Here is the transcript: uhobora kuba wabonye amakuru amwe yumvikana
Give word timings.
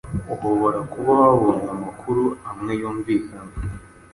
uhobora 0.33 0.79
kuba 0.91 1.11
wabonye 1.21 1.67
amakuru 1.75 2.23
amwe 2.51 2.73
yumvikana 2.81 3.53